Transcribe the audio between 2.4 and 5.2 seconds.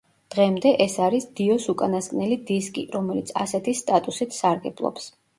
დისკი, რომელიც ასეთი სტატუსით სარგებლობს.